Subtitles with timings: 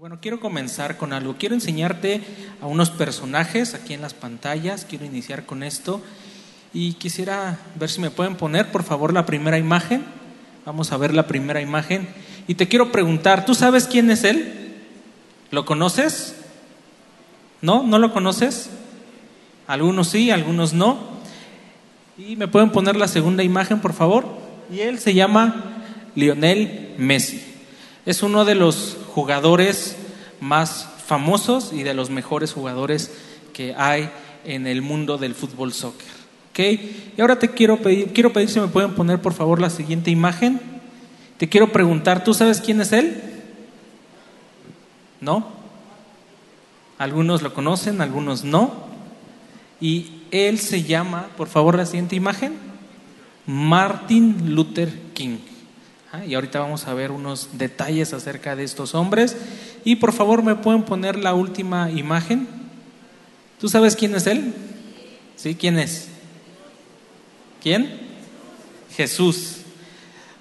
[0.00, 1.36] Bueno, quiero comenzar con algo.
[1.38, 2.22] Quiero enseñarte
[2.62, 4.86] a unos personajes aquí en las pantallas.
[4.88, 6.00] Quiero iniciar con esto.
[6.72, 10.02] Y quisiera ver si me pueden poner, por favor, la primera imagen.
[10.64, 12.08] Vamos a ver la primera imagen.
[12.48, 14.74] Y te quiero preguntar, ¿tú sabes quién es él?
[15.50, 16.34] ¿Lo conoces?
[17.60, 17.82] ¿No?
[17.82, 18.70] ¿No lo conoces?
[19.66, 20.98] Algunos sí, algunos no.
[22.16, 24.24] Y me pueden poner la segunda imagen, por favor.
[24.72, 25.82] Y él se llama
[26.14, 27.44] Lionel Messi.
[28.06, 29.96] Es uno de los jugadores
[30.40, 33.10] más famosos y de los mejores jugadores
[33.52, 34.10] que hay
[34.44, 36.08] en el mundo del fútbol soccer.
[36.50, 37.12] ¿Okay?
[37.16, 40.10] Y ahora te quiero pedir, quiero pedir si me pueden poner por favor la siguiente
[40.10, 40.60] imagen.
[41.36, 43.20] Te quiero preguntar, ¿tú sabes quién es él?
[45.20, 45.46] ¿No?
[46.98, 48.90] Algunos lo conocen, algunos no.
[49.80, 52.58] Y él se llama, por favor, la siguiente imagen,
[53.46, 55.38] Martin Luther King.
[56.12, 59.36] Ah, y ahorita vamos a ver unos detalles acerca de estos hombres.
[59.84, 62.48] Y por favor, ¿me pueden poner la última imagen?
[63.60, 64.52] ¿Tú sabes quién es él?
[65.36, 65.54] ¿Sí?
[65.54, 66.08] ¿Quién es?
[67.62, 68.00] ¿Quién?
[68.96, 69.58] Jesús.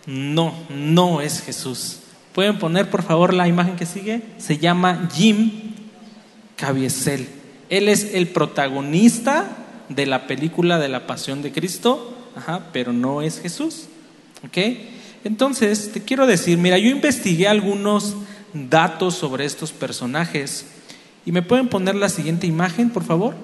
[0.08, 2.00] No, no es Jesús.
[2.34, 4.24] ¿Pueden poner por favor la imagen que sigue?
[4.40, 5.52] Se llama Jim
[6.56, 7.28] Caviezel.
[7.70, 9.46] Él es el protagonista
[9.90, 13.86] de la película de la Pasión de Cristo, ajá, pero no es Jesús.
[14.44, 14.58] ¿Ok?
[15.24, 18.16] Entonces, te quiero decir, mira, yo investigué algunos
[18.54, 20.66] datos sobre estos personajes
[21.26, 23.36] y me pueden poner la siguiente imagen, por favor.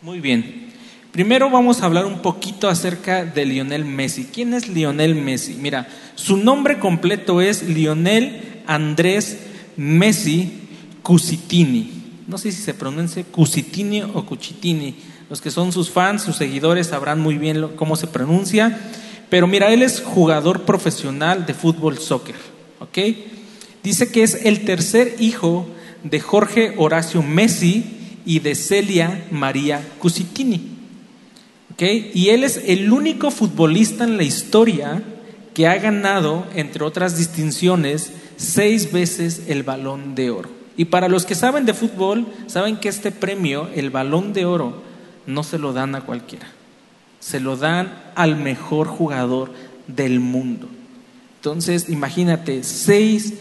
[0.00, 0.68] Muy bien.
[1.10, 4.28] Primero vamos a hablar un poquito acerca de Lionel Messi.
[4.32, 5.54] ¿Quién es Lionel Messi?
[5.54, 9.38] Mira, su nombre completo es Lionel Andrés
[9.76, 10.52] Messi
[11.02, 12.22] Cusitini.
[12.26, 14.94] No sé si se pronuncia Cusitini o Cucitini.
[15.30, 18.78] Los que son sus fans, sus seguidores sabrán muy bien cómo se pronuncia.
[19.30, 22.36] Pero mira, él es jugador profesional de fútbol soccer,
[22.80, 22.98] ¿ok?
[23.82, 25.66] Dice que es el tercer hijo
[26.02, 30.76] de Jorge Horacio Messi y de Celia María Cusitini.
[31.72, 31.82] ¿ok?
[32.14, 35.02] Y él es el único futbolista en la historia
[35.54, 40.50] que ha ganado, entre otras distinciones, seis veces el balón de oro.
[40.76, 44.82] Y para los que saben de fútbol, saben que este premio, el balón de oro,
[45.26, 46.57] no se lo dan a cualquiera
[47.20, 49.52] se lo dan al mejor jugador
[49.86, 50.68] del mundo.
[51.36, 53.34] Entonces, imagínate, seis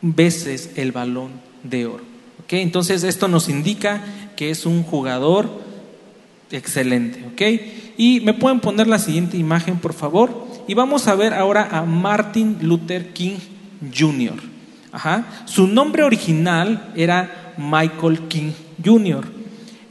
[0.00, 1.30] veces el balón
[1.62, 2.04] de oro.
[2.44, 2.62] ¿okay?
[2.62, 4.02] Entonces, esto nos indica
[4.36, 5.48] que es un jugador
[6.50, 7.24] excelente.
[7.32, 7.94] ¿okay?
[7.96, 10.48] Y me pueden poner la siguiente imagen, por favor.
[10.66, 13.36] Y vamos a ver ahora a Martin Luther King
[13.96, 14.34] Jr.
[14.92, 15.44] Ajá.
[15.46, 18.52] Su nombre original era Michael King
[18.84, 19.41] Jr.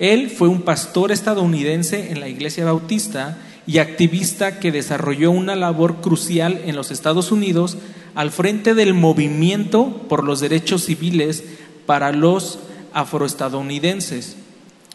[0.01, 6.01] Él fue un pastor estadounidense en la Iglesia Bautista y activista que desarrolló una labor
[6.01, 7.77] crucial en los Estados Unidos
[8.15, 11.43] al frente del movimiento por los derechos civiles
[11.85, 12.57] para los
[12.93, 14.37] afroestadounidenses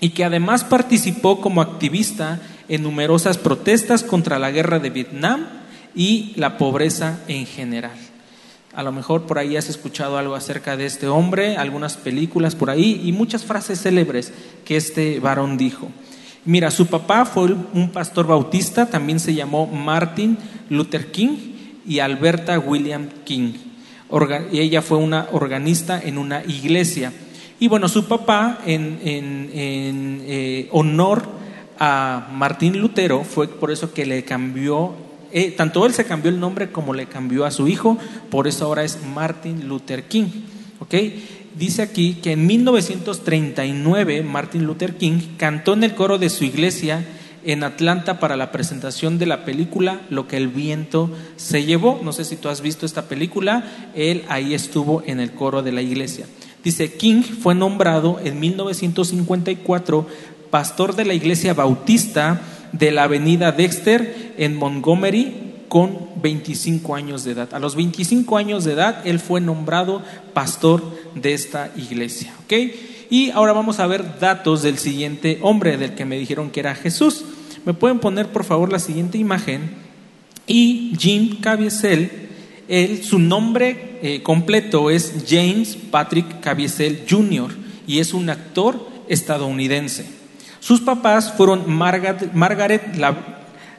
[0.01, 5.47] y que además participó como activista en numerosas protestas contra la guerra de Vietnam
[5.95, 8.06] y la pobreza en general.
[8.77, 12.69] A lo mejor por ahí has escuchado algo acerca de este hombre, algunas películas por
[12.69, 14.35] ahí y muchas frases célebres
[14.67, 15.89] que este varón dijo.
[16.45, 20.37] Mira, su papá fue un pastor bautista, también se llamó Martin
[20.69, 21.39] Luther King
[21.87, 23.55] y Alberta William King.
[24.53, 27.15] y ella fue una organista en una iglesia.
[27.59, 31.27] Y bueno, su papá, en, eh, honor
[31.79, 36.41] a Martín Lutero, fue por eso que le cambió eh, tanto él se cambió el
[36.41, 37.99] nombre como le cambió a su hijo,
[38.31, 40.27] por eso ahora es Martin Luther King.
[41.57, 47.07] Dice aquí que en 1939 Martin Luther King cantó en el coro de su iglesia
[47.47, 52.01] en Atlanta para la presentación de la película Lo que el viento se llevó.
[52.03, 55.73] No sé si tú has visto esta película, él ahí estuvo en el coro de
[55.73, 56.27] la iglesia.
[56.63, 60.07] Dice, King fue nombrado en 1954
[60.51, 67.33] pastor de la iglesia bautista de la avenida Dexter en Montgomery con 25 años de
[67.33, 67.53] edad.
[67.55, 70.03] A los 25 años de edad, él fue nombrado
[70.33, 70.83] pastor
[71.15, 72.33] de esta iglesia.
[73.11, 76.75] Y ahora vamos a ver datos del siguiente hombre del que me dijeron que era
[76.75, 77.25] Jesús.
[77.65, 79.71] ¿Me pueden poner por favor la siguiente imagen?
[80.47, 82.11] Y Jim Caviezel,
[82.69, 87.55] él, su nombre eh, completo es James Patrick Caviezel Jr.
[87.87, 90.07] y es un actor estadounidense.
[90.61, 92.33] Sus papás fueron Margaret,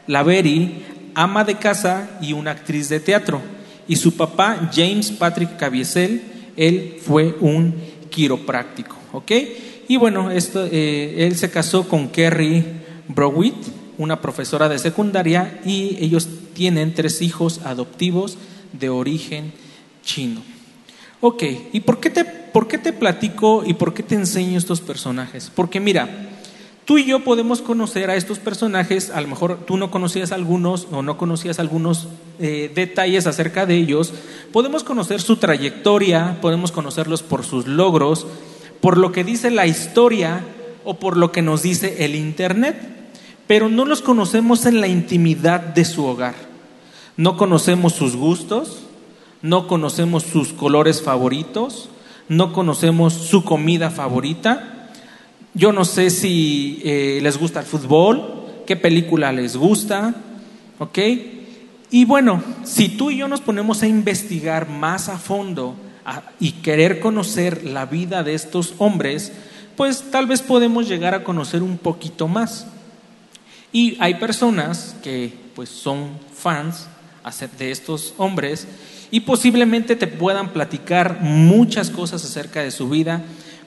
[0.08, 3.42] Lavery, ama de casa y una actriz de teatro.
[3.88, 6.22] Y su papá, James Patrick Caviezel,
[6.56, 7.76] él fue un
[8.10, 8.98] quiropráctico.
[9.14, 9.32] ¿ok?
[9.88, 12.64] Y bueno, esto, eh, él se casó con Kerry
[13.08, 13.56] Browitt,
[13.98, 18.38] una profesora de secundaria, y ellos tienen tres hijos adoptivos
[18.74, 19.54] de origen
[20.04, 20.42] chino.
[21.20, 21.44] Ok,
[21.74, 25.52] ¿y por qué, te, por qué te platico y por qué te enseño estos personajes?
[25.54, 26.30] Porque mira,
[26.88, 30.88] tú y yo podemos conocer a estos personajes, a lo mejor tú no conocías algunos
[30.90, 32.08] o no conocías algunos
[32.40, 34.14] eh, detalles acerca de ellos,
[34.54, 38.26] podemos conocer su trayectoria, podemos conocerlos por sus logros,
[38.80, 40.46] por lo que dice la historia
[40.86, 42.78] o por lo que nos dice el Internet,
[43.48, 46.36] pero no los conocemos en la intimidad de su hogar.
[47.18, 48.84] No conocemos sus gustos,
[49.42, 51.90] no conocemos sus colores favoritos,
[52.30, 54.77] no conocemos su comida favorita.
[55.58, 60.14] Yo no sé si eh, les gusta el fútbol, qué película les gusta,
[60.78, 61.00] ¿ok?
[61.90, 65.74] Y bueno, si tú y yo nos ponemos a investigar más a fondo
[66.40, 69.32] y querer conocer la vida de estos hombres,
[69.76, 72.68] pues tal vez podemos llegar a conocer un poquito más.
[73.72, 76.88] Y hay personas que pues son fans
[77.58, 78.68] de estos hombres
[79.10, 83.24] y posiblemente te puedan platicar muchas cosas acerca de su vida,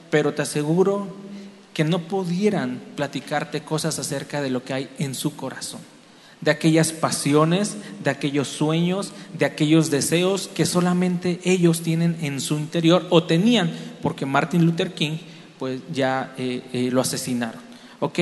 [0.09, 1.29] pero te aseguro
[1.73, 5.81] que no pudieran platicarte cosas acerca de lo que hay en su corazón,
[6.41, 12.57] de aquellas pasiones, de aquellos sueños, de aquellos deseos que solamente ellos tienen en su
[12.57, 13.71] interior o tenían,
[14.01, 15.17] porque Martin Luther King
[15.59, 17.61] pues ya eh, eh, lo asesinaron.
[17.99, 18.19] ¿Ok?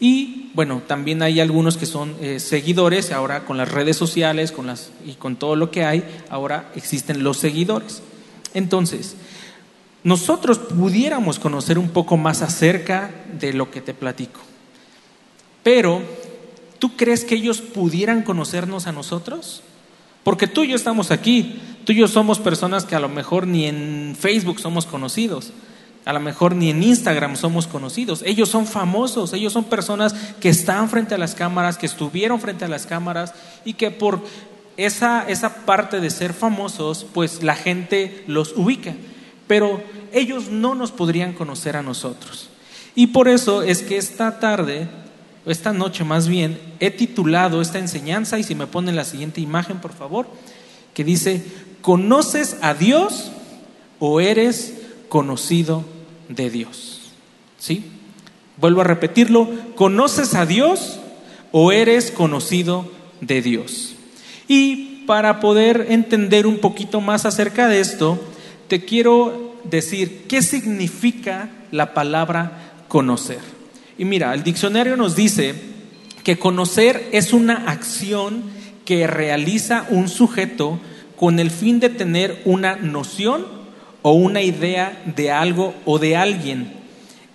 [0.00, 4.66] Y bueno, también hay algunos que son eh, seguidores, ahora con las redes sociales con
[4.66, 8.02] las, y con todo lo que hay, ahora existen los seguidores.
[8.54, 9.16] Entonces,
[10.04, 13.10] nosotros pudiéramos conocer un poco más acerca
[13.40, 14.40] de lo que te platico.
[15.62, 16.02] Pero,
[16.78, 19.62] ¿tú crees que ellos pudieran conocernos a nosotros?
[20.22, 23.46] Porque tú y yo estamos aquí, tú y yo somos personas que a lo mejor
[23.46, 25.52] ni en Facebook somos conocidos.
[26.04, 28.22] A lo mejor ni en Instagram somos conocidos.
[28.26, 32.66] Ellos son famosos, ellos son personas que están frente a las cámaras, que estuvieron frente
[32.66, 33.32] a las cámaras
[33.64, 34.20] y que por
[34.76, 38.92] esa, esa parte de ser famosos, pues la gente los ubica.
[39.46, 39.82] Pero
[40.12, 42.48] ellos no nos podrían conocer a nosotros.
[42.94, 44.88] Y por eso es que esta tarde,
[45.46, 49.78] esta noche más bien, he titulado esta enseñanza, y si me ponen la siguiente imagen,
[49.78, 50.26] por favor,
[50.94, 51.44] que dice,
[51.82, 53.32] ¿conoces a Dios
[53.98, 54.74] o eres
[55.08, 55.84] conocido
[56.28, 57.00] de Dios.
[57.58, 57.84] ¿Sí?
[58.56, 60.98] Vuelvo a repetirlo, ¿conoces a Dios
[61.52, 63.94] o eres conocido de Dios?
[64.48, 68.20] Y para poder entender un poquito más acerca de esto,
[68.68, 73.40] te quiero decir qué significa la palabra conocer.
[73.98, 75.54] Y mira, el diccionario nos dice
[76.22, 78.42] que conocer es una acción
[78.84, 80.78] que realiza un sujeto
[81.16, 83.46] con el fin de tener una noción
[84.02, 86.72] o una idea de algo o de alguien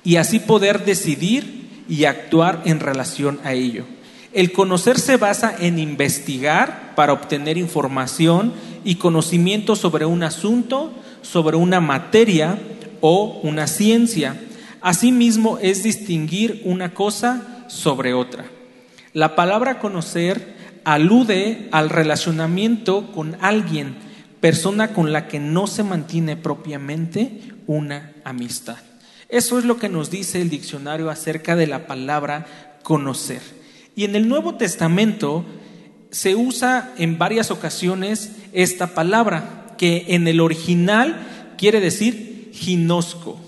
[0.04, 3.86] y así poder decidir y actuar en relación a ello.
[4.32, 8.54] El conocer se basa en investigar para obtener información
[8.84, 12.58] y conocimiento sobre un asunto, sobre una materia
[13.02, 14.40] o una ciencia.
[14.82, 18.46] Asimismo es distinguir una cosa sobre otra.
[19.14, 23.96] La palabra conocer alude al relacionamiento con alguien
[24.40, 28.78] persona con la que no se mantiene propiamente una amistad.
[29.28, 33.42] Eso es lo que nos dice el diccionario acerca de la palabra conocer.
[33.96, 35.46] Y en el Nuevo Testamento
[36.10, 43.40] se usa en varias ocasiones esta palabra, que en el original quiere decir ginosco.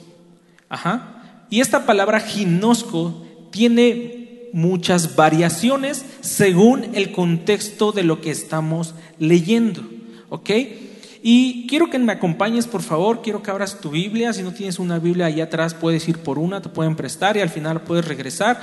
[0.69, 1.45] Ajá.
[1.49, 9.83] Y esta palabra ginosco tiene muchas variaciones según el contexto de lo que estamos leyendo.
[10.29, 10.49] ¿Ok?
[11.21, 14.31] Y quiero que me acompañes, por favor, quiero que abras tu Biblia.
[14.31, 17.41] Si no tienes una Biblia ahí atrás, puedes ir por una, te pueden prestar y
[17.41, 18.61] al final puedes regresar.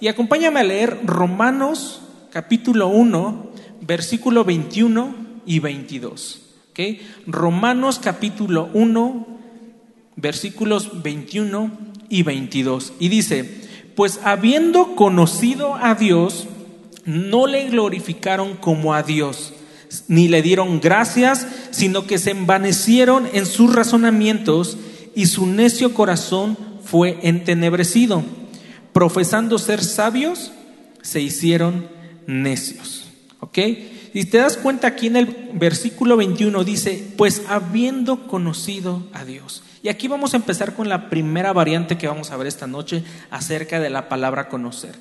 [0.00, 5.14] Y acompáñame a leer Romanos capítulo 1, versículo 21
[5.46, 6.45] y 22.
[7.26, 9.26] Romanos capítulo 1,
[10.16, 11.70] versículos 21
[12.08, 12.92] y 22.
[12.98, 13.44] Y dice,
[13.94, 16.46] pues habiendo conocido a Dios,
[17.04, 19.54] no le glorificaron como a Dios
[20.08, 24.76] ni le dieron gracias, sino que se envanecieron en sus razonamientos
[25.14, 28.24] y su necio corazón fue entenebrecido.
[28.92, 30.52] Profesando ser sabios,
[31.02, 31.88] se hicieron
[32.26, 33.06] necios.
[33.40, 33.58] ¿Ok?
[34.16, 39.62] Y te das cuenta aquí en el versículo 21 dice, pues habiendo conocido a Dios.
[39.82, 43.04] Y aquí vamos a empezar con la primera variante que vamos a ver esta noche
[43.28, 44.94] acerca de la palabra conocer.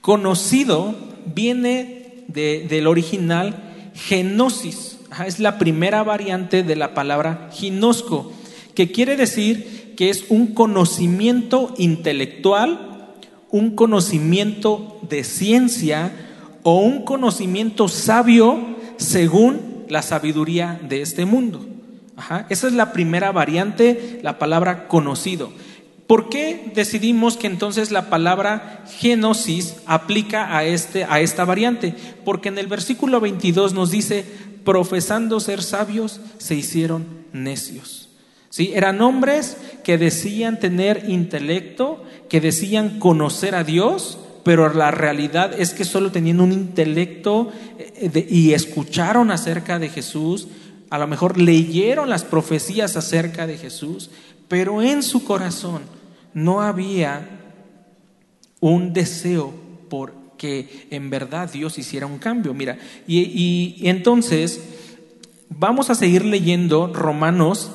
[0.00, 0.92] Conocido
[1.24, 4.98] viene del original genosis.
[5.24, 8.32] es la primera variante de la palabra ginosco,
[8.74, 13.12] que quiere decir que es un conocimiento intelectual,
[13.50, 16.10] un conocimiento de ciencia
[16.62, 21.66] o un conocimiento sabio según la sabiduría de este mundo.
[22.48, 25.52] Esa es la primera variante, la palabra conocido.
[26.06, 31.94] ¿Por qué decidimos que entonces la palabra genosis aplica a, este, a esta variante?
[32.24, 34.24] Porque en el versículo 22 nos dice,
[34.64, 38.10] profesando ser sabios, se hicieron necios.
[38.50, 38.72] ¿Sí?
[38.74, 45.74] Eran hombres que decían tener intelecto, que decían conocer a Dios, pero la realidad es
[45.74, 50.48] que solo tenían un intelecto eh, y escucharon acerca de Jesús,
[50.90, 54.10] a lo mejor leyeron las profecías acerca de Jesús,
[54.48, 55.82] pero en su corazón
[56.34, 57.40] no había
[58.60, 59.54] un deseo
[59.88, 62.52] por que en verdad Dios hiciera un cambio.
[62.52, 64.60] Mira, y, entonces
[65.48, 67.70] vamos a seguir leyendo Romanos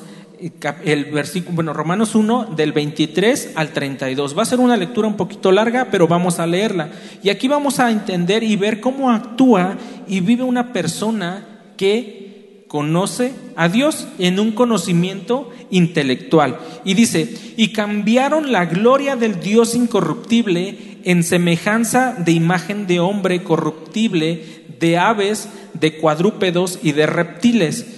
[0.84, 4.36] el versículo, bueno, Romanos 1 del 23 al 32.
[4.36, 6.90] Va a ser una lectura un poquito larga, pero vamos a leerla.
[7.22, 9.76] Y aquí vamos a entender y ver cómo actúa
[10.06, 16.58] y vive una persona que conoce a Dios en un conocimiento intelectual.
[16.84, 23.42] Y dice, y cambiaron la gloria del Dios incorruptible en semejanza de imagen de hombre
[23.42, 24.44] corruptible,
[24.78, 27.97] de aves, de cuadrúpedos y de reptiles.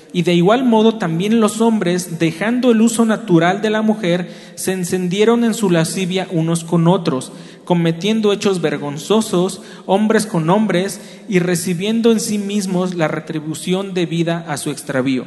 [0.13, 4.73] Y de igual modo también los hombres, dejando el uso natural de la mujer, se
[4.73, 7.31] encendieron en su lascivia unos con otros
[7.71, 10.99] cometiendo hechos vergonzosos, hombres con hombres,
[11.29, 15.25] y recibiendo en sí mismos la retribución debida a su extravío.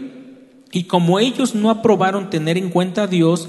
[0.70, 3.48] Y como ellos no aprobaron tener en cuenta a Dios,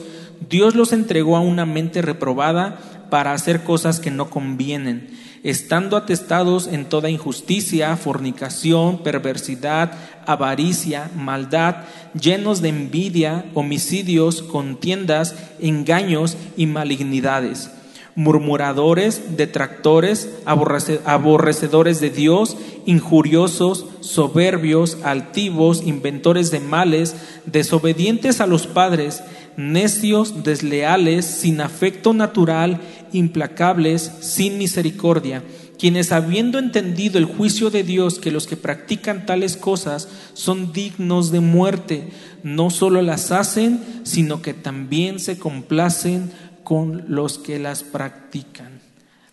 [0.50, 5.10] Dios los entregó a una mente reprobada para hacer cosas que no convienen,
[5.46, 9.94] estando atestados en toda injusticia, fornicación, perversidad,
[10.26, 11.86] avaricia, maldad,
[12.20, 17.70] llenos de envidia, homicidios, contiendas, engaños y malignidades
[18.16, 29.22] murmuradores, detractores, aborrecedores de Dios, injuriosos, soberbios, altivos, inventores de males, desobedientes a los padres,
[29.58, 32.80] necios, desleales, sin afecto natural,
[33.16, 35.44] implacables, sin misericordia,
[35.78, 41.32] quienes habiendo entendido el juicio de Dios que los que practican tales cosas son dignos
[41.32, 42.10] de muerte,
[42.44, 46.32] no solo las hacen, sino que también se complacen
[46.64, 48.80] con los que las practican.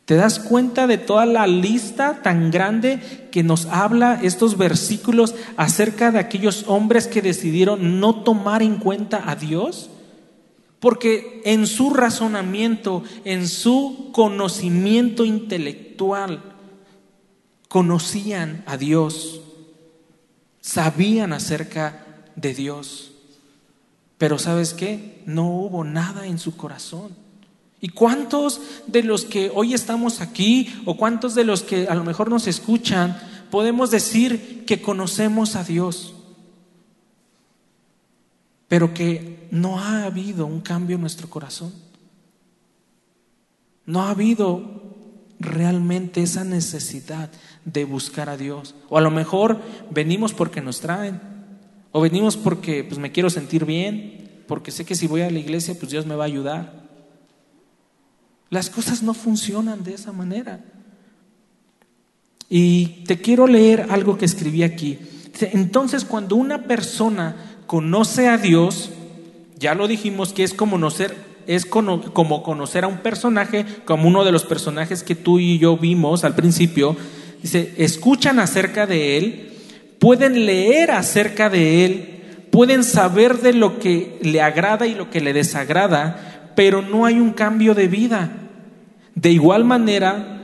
[0.05, 6.11] ¿Te das cuenta de toda la lista tan grande que nos habla estos versículos acerca
[6.11, 9.91] de aquellos hombres que decidieron no tomar en cuenta a Dios?
[10.83, 16.43] Porque en su razonamiento, en su conocimiento intelectual,
[17.69, 19.43] conocían a Dios,
[20.61, 23.13] sabían acerca de Dios.
[24.19, 25.23] Pero sabes qué?
[25.25, 27.13] No hubo nada en su corazón.
[27.81, 32.03] ¿Y cuántos de los que hoy estamos aquí o cuántos de los que a lo
[32.03, 33.17] mejor nos escuchan
[33.53, 36.15] podemos decir que conocemos a Dios?
[38.73, 41.75] Pero que no ha habido un cambio en nuestro corazón.
[43.85, 44.97] No ha habido
[45.39, 47.31] realmente esa necesidad
[47.67, 48.75] de buscar a Dios.
[48.89, 49.61] O a lo mejor
[49.91, 51.21] venimos porque nos traen.
[51.91, 55.39] O venimos porque pues me quiero sentir bien, porque sé que si voy a la
[55.39, 56.89] iglesia pues Dios me va a ayudar.
[58.49, 60.65] Las cosas no funcionan de esa manera.
[62.49, 64.99] Y te quiero leer algo que escribí aquí.
[65.41, 68.91] Entonces, cuando una persona conoce a Dios,
[69.59, 71.17] ya lo dijimos que es como conocer,
[71.47, 75.77] es como conocer a un personaje, como uno de los personajes que tú y yo
[75.77, 76.97] vimos al principio.
[77.43, 79.53] Dice, escuchan acerca de Él,
[79.99, 85.21] pueden leer acerca de Él, pueden saber de lo que le agrada y lo que
[85.21, 88.31] le desagrada, pero no hay un cambio de vida.
[89.15, 90.41] De igual manera,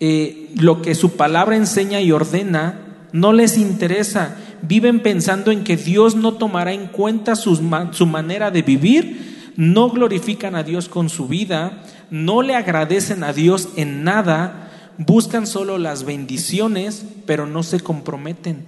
[0.00, 2.80] eh, lo que su palabra enseña y ordena
[3.12, 4.36] no les interesa.
[4.62, 10.54] Viven pensando en que Dios no tomará en cuenta su manera de vivir, no glorifican
[10.54, 16.04] a Dios con su vida, no le agradecen a Dios en nada, buscan solo las
[16.04, 18.64] bendiciones, pero no se comprometen.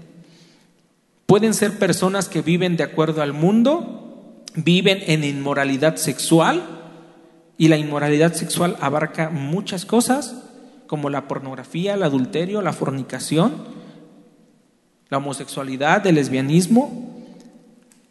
[1.27, 6.63] Pueden ser personas que viven de acuerdo al mundo, viven en inmoralidad sexual,
[7.59, 10.43] y la inmoralidad sexual abarca muchas cosas,
[10.87, 13.53] como la pornografía, el adulterio, la fornicación,
[15.12, 17.11] la homosexualidad, el lesbianismo.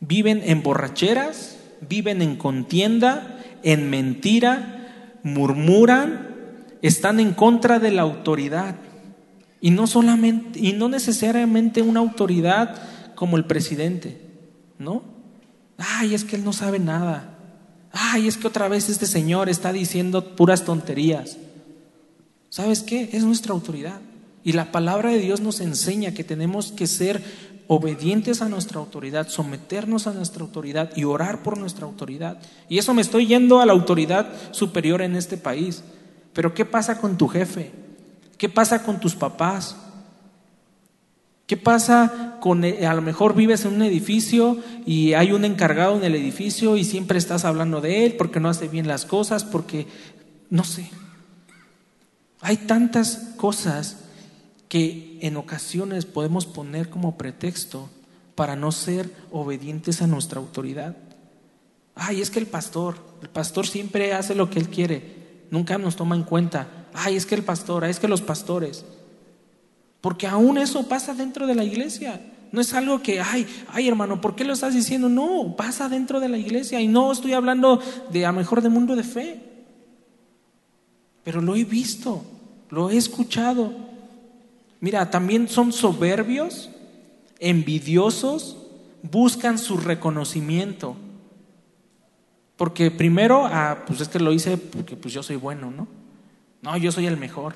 [0.01, 6.27] viven en borracheras, viven en contienda, en mentira, murmuran,
[6.84, 8.75] están en contra de la autoridad.
[9.62, 12.79] Y no solamente, y no necesariamente una autoridad
[13.15, 14.22] como el presidente,
[14.77, 15.01] ¿no?
[15.79, 17.36] Ay, es que él no sabe nada.
[17.91, 21.38] Ay, es que otra vez este señor está diciendo puras tonterías.
[22.50, 23.10] ¿Sabes qué?
[23.12, 24.01] Es nuestra autoridad.
[24.43, 27.24] Y la palabra de Dios nos enseña que tenemos que ser
[27.67, 32.38] obedientes a nuestra autoridad, someternos a nuestra autoridad y orar por nuestra autoridad.
[32.67, 35.83] Y eso me estoy yendo a la autoridad superior en este país.
[36.33, 37.71] Pero ¿qué pasa con tu jefe?
[38.38, 39.77] ¿Qué pasa con tus papás?
[41.45, 45.95] ¿Qué pasa con, eh, a lo mejor vives en un edificio y hay un encargado
[45.95, 49.43] en el edificio y siempre estás hablando de él porque no hace bien las cosas,
[49.43, 49.88] porque,
[50.50, 50.89] no sé.
[52.41, 53.98] Hay tantas cosas
[54.72, 57.90] que en ocasiones podemos poner como pretexto
[58.36, 60.96] para no ser obedientes a nuestra autoridad.
[61.94, 65.98] Ay, es que el pastor, el pastor siempre hace lo que él quiere, nunca nos
[65.98, 66.88] toma en cuenta.
[66.94, 68.86] Ay, es que el pastor, ay, es que los pastores.
[70.00, 72.22] Porque aún eso pasa dentro de la iglesia.
[72.54, 75.10] No es algo que, ay, ay hermano, ¿por qué lo estás diciendo?
[75.10, 76.80] No, pasa dentro de la iglesia.
[76.80, 79.42] Y no estoy hablando de a mejor de mundo de fe.
[81.25, 82.24] Pero lo he visto,
[82.70, 83.90] lo he escuchado.
[84.82, 86.70] Mira, también son soberbios,
[87.40, 88.58] envidiosos,
[89.04, 90.96] buscan su reconocimiento.
[92.58, 95.88] Porque primero, ah, pues es que lo hice porque pues yo soy bueno, ¿no?
[96.64, 97.54] No, yo soy el mejor.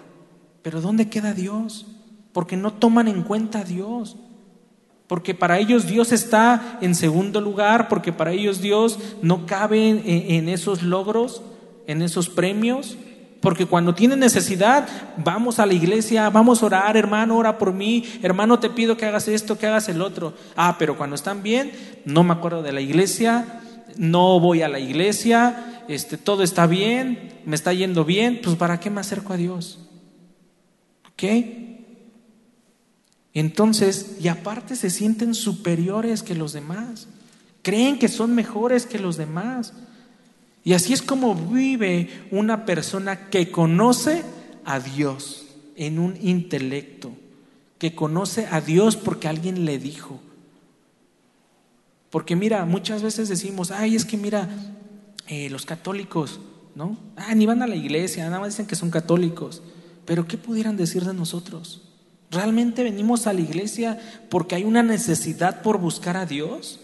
[0.62, 1.88] Pero ¿dónde queda Dios?
[2.32, 4.18] Porque no toman en cuenta a Dios.
[5.08, 10.50] Porque para ellos Dios está en segundo lugar, porque para ellos Dios no cabe en
[10.50, 11.42] esos logros,
[11.88, 12.98] en esos premios.
[13.42, 14.88] Porque cuando tienen necesidad,
[15.18, 19.06] vamos a la iglesia, vamos a orar, hermano, ora por mí, hermano, te pido que
[19.06, 20.34] hagas esto, que hagas el otro.
[20.56, 21.72] Ah, pero cuando están bien,
[22.06, 23.62] no me acuerdo de la iglesia,
[23.98, 28.80] no voy a la iglesia, este, todo está bien, me está yendo bien, pues ¿para
[28.80, 29.80] qué me acerco a Dios?
[31.12, 31.24] ¿Ok?
[33.34, 37.08] Entonces, y aparte se sienten superiores que los demás,
[37.62, 39.74] creen que son mejores que los demás.
[40.66, 44.24] Y así es como vive una persona que conoce
[44.66, 47.12] a Dios en un intelecto,
[47.78, 50.20] que conoce a Dios porque alguien le dijo.
[52.10, 54.50] Porque mira, muchas veces decimos, ay, es que mira,
[55.28, 56.40] eh, los católicos,
[56.74, 56.98] ¿no?
[57.16, 59.62] Ah, ni van a la iglesia, nada más dicen que son católicos.
[60.06, 61.84] Pero ¿qué pudieran decir de nosotros?
[62.32, 64.00] ¿Realmente venimos a la iglesia
[64.30, 66.80] porque hay una necesidad por buscar a Dios?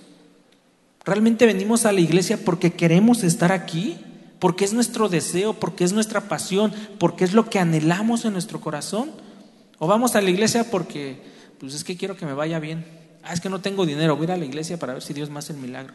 [1.03, 3.97] ¿Realmente venimos a la iglesia porque queremos estar aquí?
[4.39, 5.53] ¿Porque es nuestro deseo?
[5.53, 6.73] ¿Porque es nuestra pasión?
[6.99, 9.11] ¿Porque es lo que anhelamos en nuestro corazón?
[9.79, 11.19] ¿O vamos a la iglesia porque,
[11.59, 12.85] pues es que quiero que me vaya bien?
[13.23, 15.13] Ah, es que no tengo dinero, voy a ir a la iglesia para ver si
[15.13, 15.93] Dios me hace el milagro.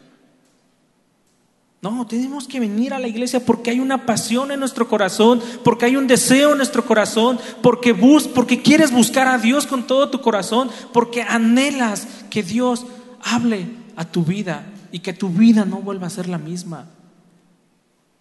[1.81, 5.85] No, tenemos que venir a la iglesia porque hay una pasión en nuestro corazón, porque
[5.85, 10.09] hay un deseo en nuestro corazón, porque bus, porque quieres buscar a Dios con todo
[10.09, 12.85] tu corazón, porque anhelas que Dios
[13.21, 16.87] hable a tu vida y que tu vida no vuelva a ser la misma.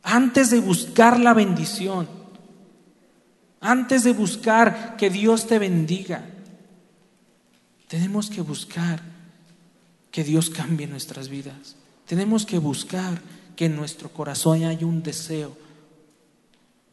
[0.02, 2.08] Antes de buscar la bendición,
[3.60, 6.24] antes de buscar que Dios te bendiga,
[7.88, 9.02] tenemos que buscar
[10.10, 11.76] que Dios cambie nuestras vidas.
[12.06, 13.20] Tenemos que buscar
[13.56, 15.56] que en nuestro corazón haya un deseo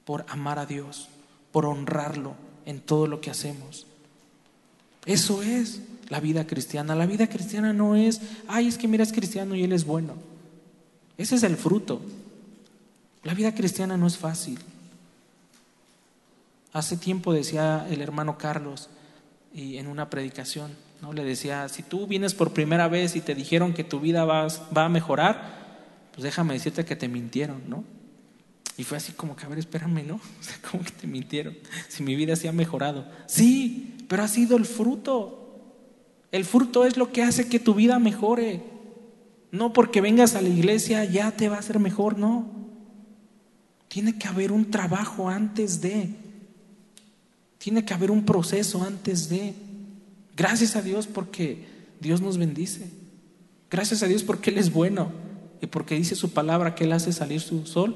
[0.05, 1.09] por amar a Dios,
[1.51, 3.86] por honrarlo en todo lo que hacemos.
[5.05, 6.96] Eso es la vida cristiana.
[6.96, 10.16] La vida cristiana no es, ay, es que mira, es cristiano y él es bueno.
[11.18, 12.02] Ese es el fruto.
[13.24, 14.60] La vida cristiana no es fácil.
[16.74, 18.89] Hace tiempo decía el hermano Carlos
[19.54, 21.13] y en una predicación, ¿no?
[21.13, 24.48] Le decía, si tú vienes por primera vez y te dijeron que tu vida va,
[24.76, 25.63] va a mejorar,
[26.12, 27.84] pues déjame decirte que te mintieron, ¿no?
[28.78, 30.16] Y fue así como que, a ver, espérame, ¿no?
[30.39, 31.56] O sea, como que te mintieron.
[31.88, 33.06] Si mi vida se ha mejorado.
[33.28, 35.42] Sí, pero ha sido el fruto.
[36.34, 38.63] El fruto es lo que hace que tu vida mejore.
[39.52, 42.48] No porque vengas a la iglesia ya te va a ser mejor, no.
[43.88, 46.10] Tiene que haber un trabajo antes de.
[47.60, 49.54] Tiene que haber un proceso antes de.
[50.36, 51.67] Gracias a Dios porque
[52.02, 52.89] Dios nos bendice.
[53.69, 55.12] Gracias a Dios porque Él es bueno
[55.62, 57.96] y porque dice su palabra que Él hace salir su sol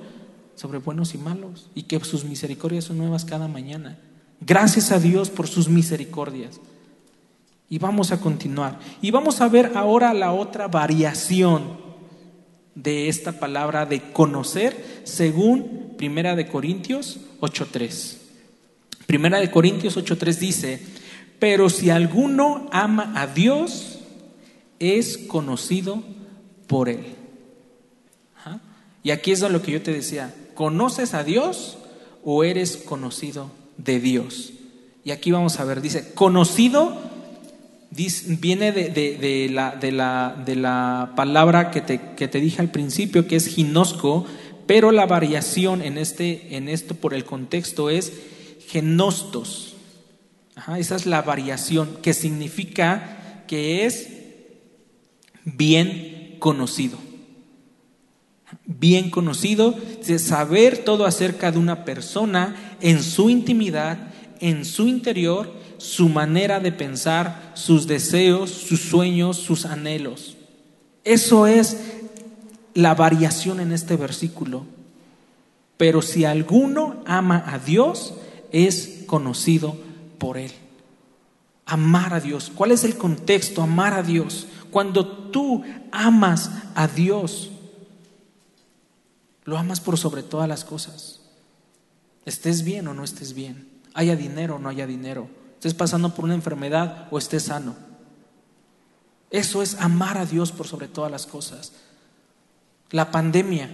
[0.53, 3.97] sobre buenos y malos y que sus misericordias son nuevas cada mañana.
[4.41, 6.59] Gracias a Dios por sus misericordias.
[7.69, 8.79] Y vamos a continuar.
[9.01, 11.77] Y vamos a ver ahora la otra variación
[12.75, 18.17] de esta palabra de conocer según Primera de Corintios 8.3.
[19.07, 20.79] Primera de Corintios 8.3 dice,
[21.39, 23.99] pero si alguno ama a Dios,
[24.79, 26.03] es conocido
[26.67, 27.05] por Él.
[29.03, 31.77] Y aquí es lo que yo te decía, ¿conoces a Dios
[32.23, 34.51] o eres conocido de Dios?
[35.05, 36.99] Y aquí vamos a ver, dice, conocido
[37.91, 43.27] viene de, la, de, la, de la, palabra que te, que te, dije al principio,
[43.27, 44.25] que es ginosco,
[44.65, 48.13] pero la variación en, este, en esto por el contexto es
[48.67, 49.75] genostos.
[50.77, 54.09] esa es la variación, que significa que es
[55.45, 56.97] bien conocido.
[58.65, 65.56] Bien conocido, de saber todo acerca de una persona en su intimidad, en su interior,
[65.77, 70.37] su manera de pensar, sus deseos, sus sueños, sus anhelos.
[71.03, 71.77] Eso es
[72.73, 74.65] la variación en este versículo.
[75.77, 78.15] Pero si alguno ama a Dios,
[78.51, 79.77] es conocido
[80.17, 80.51] por Él.
[81.65, 82.51] Amar a Dios.
[82.53, 83.61] ¿Cuál es el contexto?
[83.61, 84.47] Amar a Dios.
[84.71, 87.51] Cuando tú amas a Dios,
[89.43, 91.21] lo amas por sobre todas las cosas.
[92.25, 93.67] Estés bien o no estés bien.
[93.93, 95.29] Haya dinero o no haya dinero.
[95.57, 97.75] Estés pasando por una enfermedad o estés sano.
[99.31, 101.73] Eso es amar a Dios por sobre todas las cosas.
[102.91, 103.69] La pandemia,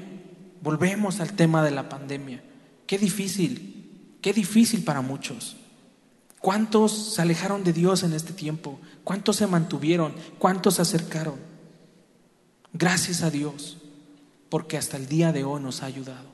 [0.62, 2.42] volvemos al tema de la pandemia.
[2.88, 5.58] Qué difícil, qué difícil para muchos.
[6.40, 8.80] ¿Cuántos se alejaron de Dios en este tiempo?
[9.04, 10.14] ¿Cuántos se mantuvieron?
[10.40, 11.36] ¿Cuántos se acercaron?
[12.74, 13.78] Gracias a Dios,
[14.50, 16.34] porque hasta el día de hoy nos ha ayudado.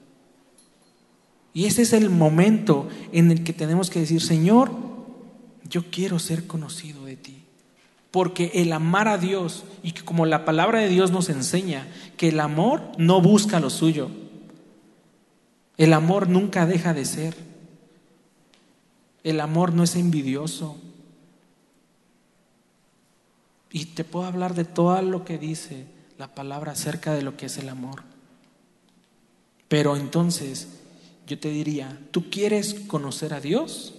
[1.54, 4.72] Y ese es el momento en el que tenemos que decir, Señor,
[5.70, 7.44] yo quiero ser conocido de ti.
[8.12, 12.40] Porque el amar a Dios, y como la palabra de Dios nos enseña, que el
[12.40, 14.10] amor no busca lo suyo.
[15.78, 17.38] El amor nunca deja de ser.
[19.24, 20.78] El amor no es envidioso.
[23.72, 25.86] Y te puedo hablar de todo lo que dice
[26.18, 28.04] la palabra acerca de lo que es el amor.
[29.68, 30.80] Pero entonces
[31.28, 33.99] yo te diría, ¿tú quieres conocer a Dios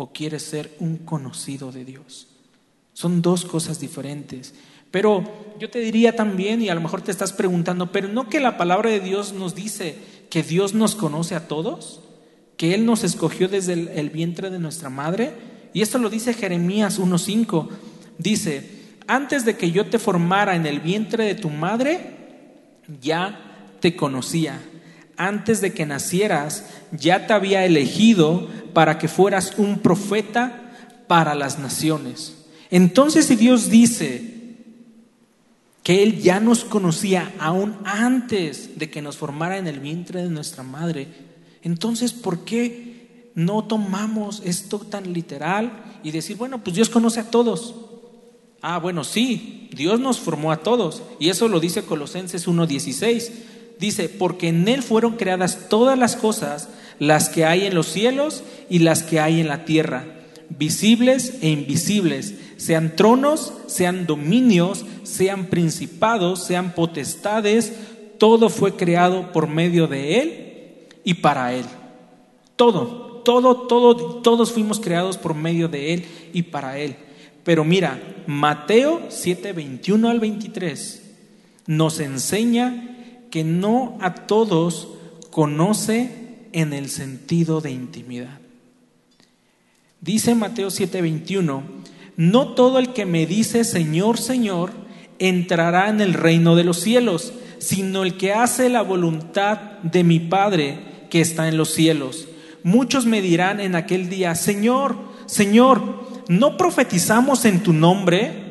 [0.00, 2.28] o quieres ser un conocido de Dios?
[2.94, 4.54] Son dos cosas diferentes.
[4.90, 5.22] Pero
[5.58, 8.56] yo te diría también, y a lo mejor te estás preguntando, pero no que la
[8.56, 9.96] palabra de Dios nos dice
[10.30, 12.00] que Dios nos conoce a todos,
[12.56, 15.32] que Él nos escogió desde el, vientre de nuestra madre.
[15.74, 17.68] Y esto lo dice Jeremías 1.5.
[18.16, 18.70] Dice,
[19.06, 22.16] antes de que yo te formara en el vientre de tu madre,
[23.02, 24.60] ya te conocía.
[25.22, 30.72] Antes de que nacieras, ya te había elegido para que fueras un profeta
[31.08, 32.46] para las naciones.
[32.70, 34.56] Entonces si Dios dice
[35.82, 40.30] que Él ya nos conocía aún antes de que nos formara en el vientre de
[40.30, 41.08] nuestra madre,
[41.60, 47.30] entonces ¿por qué no tomamos esto tan literal y decir, bueno, pues Dios conoce a
[47.30, 47.74] todos?
[48.62, 53.49] Ah, bueno, sí, Dios nos formó a todos y eso lo dice Colosenses 1.16.
[53.80, 58.44] Dice, porque en Él fueron creadas todas las cosas, las que hay en los cielos
[58.68, 60.04] y las que hay en la tierra,
[60.50, 67.72] visibles e invisibles sean tronos, sean dominios, sean principados, sean potestades,
[68.18, 71.64] todo fue creado por medio de Él y para Él.
[72.56, 76.96] Todo, todo, todo, todos fuimos creados por medio de Él y para Él.
[77.44, 81.02] Pero mira, Mateo 7, 21 al 23
[81.66, 82.98] nos enseña
[83.30, 84.88] que no a todos
[85.30, 86.10] conoce
[86.52, 88.38] en el sentido de intimidad.
[90.00, 91.62] Dice Mateo 7:21,
[92.16, 94.72] no todo el que me dice Señor, Señor,
[95.18, 100.18] entrará en el reino de los cielos, sino el que hace la voluntad de mi
[100.18, 100.78] Padre
[101.10, 102.28] que está en los cielos.
[102.62, 108.49] Muchos me dirán en aquel día, Señor, Señor, ¿no profetizamos en tu nombre?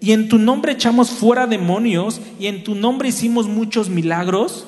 [0.00, 4.66] Y en tu nombre echamos fuera demonios y en tu nombre hicimos muchos milagros.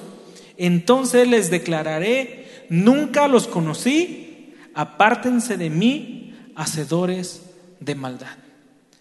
[0.58, 8.36] Entonces les declararé, nunca los conocí, apártense de mí, hacedores de maldad.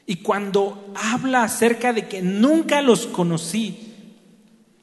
[0.06, 3.94] Y cuando habla acerca de que nunca los conocí,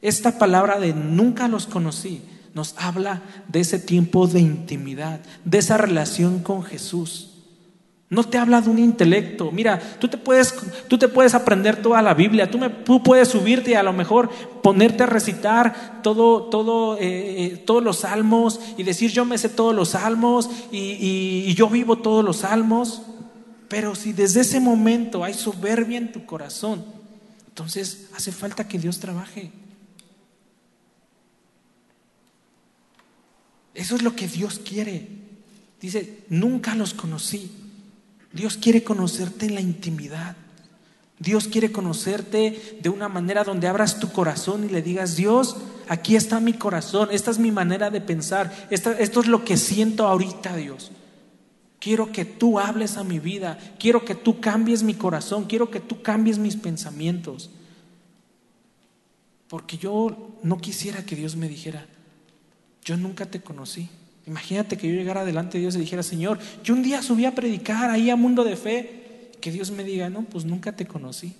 [0.02, 2.22] esta palabra de nunca los conocí
[2.58, 7.27] nos habla de ese tiempo de intimidad, de esa relación con Jesús.
[8.10, 9.52] No te habla de un intelecto.
[9.52, 10.54] Mira, tú te puedes,
[10.88, 14.30] tú te puedes aprender toda la Biblia, tú, me, puedes subirte y a lo mejor
[14.62, 19.50] ponerte a recitar todo, todo, eh, eh, todos los salmos y decir yo me sé
[19.50, 23.02] todos los salmos y yo vivo todos los salmos.
[23.68, 26.84] Pero si desde ese momento hay soberbia en tu corazón,
[27.48, 29.50] entonces hace falta que Dios trabaje.
[33.74, 35.06] Eso es lo que Dios quiere.
[35.80, 37.50] Dice, nunca los conocí.
[38.38, 40.36] Dios quiere conocerte en la intimidad.
[41.18, 45.56] Dios quiere conocerte de una manera donde abras tu corazón y le digas, Dios,
[45.88, 50.06] aquí está mi corazón, esta es mi manera de pensar, esto es lo que siento
[50.06, 50.92] ahorita, Dios.
[51.80, 55.80] Quiero que tú hables a mi vida, quiero que tú cambies mi corazón, quiero que
[55.80, 57.50] tú cambies mis pensamientos.
[59.48, 61.86] Porque yo no quisiera que Dios me dijera,
[62.84, 63.88] yo nunca te conocí.
[64.28, 67.34] Imagínate que yo llegara delante de Dios y dijera, Señor, yo un día subí a
[67.34, 71.32] predicar ahí a Mundo de Fe, que Dios me diga, no, pues nunca te conocí.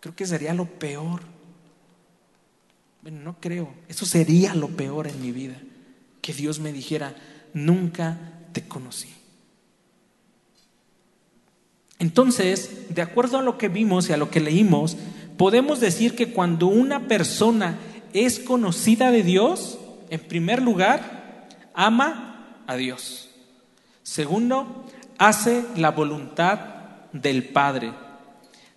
[0.00, 1.20] Creo que sería lo peor.
[3.02, 5.60] Bueno, no creo, eso sería lo peor en mi vida,
[6.22, 7.14] que Dios me dijera,
[7.52, 8.18] nunca
[8.52, 9.10] te conocí.
[11.98, 14.96] Entonces, de acuerdo a lo que vimos y a lo que leímos,
[15.36, 17.78] podemos decir que cuando una persona
[18.14, 19.78] es conocida de Dios,
[20.12, 23.30] en primer lugar, ama a Dios.
[24.02, 24.84] Segundo,
[25.16, 26.58] hace la voluntad
[27.14, 27.94] del Padre.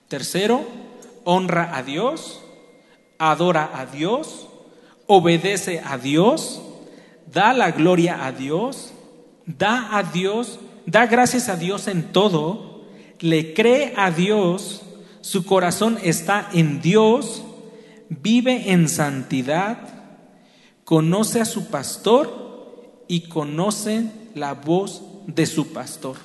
[0.08, 0.65] Tercero,
[1.26, 2.39] honra a Dios,
[3.19, 4.48] adora a Dios,
[5.08, 6.62] obedece a Dios,
[7.34, 8.93] da la gloria a Dios,
[9.45, 12.86] da a Dios, da gracias a Dios en todo,
[13.19, 14.84] le cree a Dios,
[15.19, 17.43] su corazón está en Dios,
[18.08, 19.94] vive en santidad,
[20.86, 26.15] conoce a su pastor y conoce la voz de su pastor.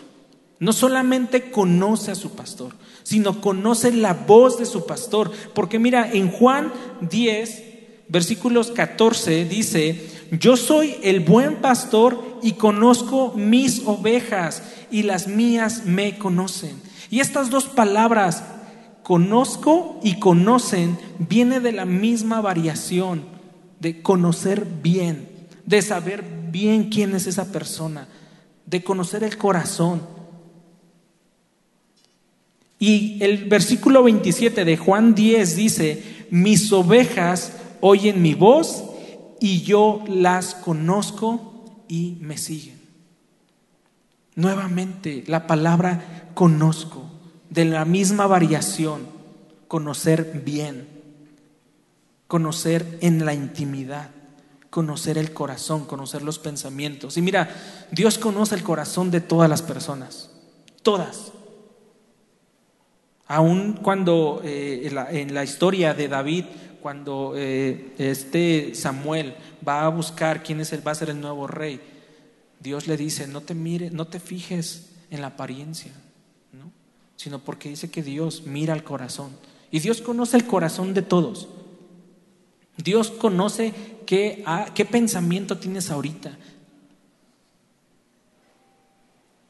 [0.59, 5.33] No solamente conoce a su pastor, sino conoce la voz de su pastor.
[5.55, 6.70] Porque mira, en Juan
[7.01, 7.62] 10,
[8.09, 10.07] versículos 14 dice,
[10.38, 16.79] yo soy el buen pastor y conozco mis ovejas y las mías me conocen.
[17.11, 18.44] Y estas dos palabras,
[19.03, 23.39] conozco y conocen, viene de la misma variación
[23.80, 25.28] de conocer bien,
[25.66, 28.06] de saber bien quién es esa persona,
[28.66, 30.02] de conocer el corazón.
[32.78, 38.84] Y el versículo 27 de Juan 10 dice, mis ovejas oyen mi voz
[39.40, 42.78] y yo las conozco y me siguen.
[44.34, 47.04] Nuevamente, la palabra conozco,
[47.48, 49.06] de la misma variación,
[49.66, 50.86] conocer bien
[52.30, 54.08] conocer en la intimidad,
[54.70, 57.16] conocer el corazón, conocer los pensamientos.
[57.16, 57.50] Y mira,
[57.90, 60.30] Dios conoce el corazón de todas las personas,
[60.82, 61.32] todas.
[63.26, 66.44] Aun cuando eh, en, la, historia de David,
[66.80, 69.34] cuando eh, este Samuel
[69.66, 71.80] va a buscar quién es el, va a ser el nuevo rey,
[72.60, 75.90] Dios le dice, no te mire, no te fijes en la apariencia,
[76.52, 76.70] ¿no?
[77.16, 79.30] sino porque dice que Dios mira el corazón.
[79.72, 81.48] Y Dios conoce el corazón de todos.
[82.82, 83.72] Dios conoce
[84.06, 86.36] qué, ah, qué pensamiento tienes ahorita.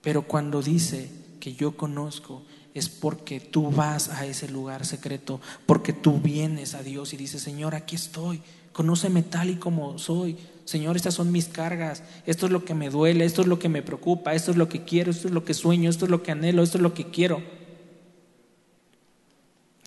[0.02, 2.42] Pero cuando dice que yo conozco,
[2.74, 7.42] es porque tú vas a ese lugar secreto, porque tú vienes a Dios y dices,
[7.42, 8.40] Señor, aquí estoy,
[8.72, 10.36] conóceme tal y como soy.
[10.64, 13.68] Señor, estas son mis cargas, esto es lo que me duele, esto es lo que
[13.68, 16.22] me preocupa, esto es lo que quiero, esto es lo que sueño, esto es lo
[16.22, 17.42] que anhelo, esto es lo que quiero.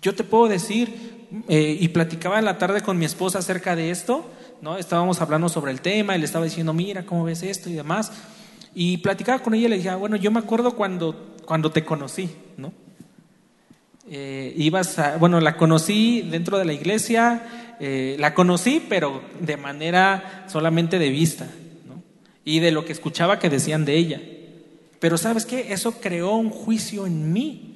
[0.02, 3.90] Yo te puedo decir, eh, y platicaba en la tarde con mi esposa acerca de
[3.90, 4.30] esto,
[4.62, 4.78] ¿no?
[4.78, 8.12] Estábamos hablando sobre el tema y le estaba diciendo, mira, ¿cómo ves esto y demás?
[8.76, 11.84] Y platicaba con ella y le dije, ah, bueno, yo me acuerdo cuando, cuando te
[11.84, 12.72] conocí, ¿no?
[14.10, 19.58] Eh, ibas a, bueno, la conocí dentro de la iglesia, eh, la conocí, pero de
[19.58, 21.46] manera solamente de vista,
[21.88, 22.04] ¿no?
[22.46, 24.22] Y de lo que escuchaba que decían de ella.
[25.00, 27.70] Pero sabes qué, eso creó un juicio en mí.